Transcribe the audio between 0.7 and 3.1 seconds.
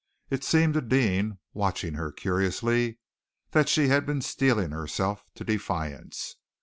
to Deane, watching her curiously,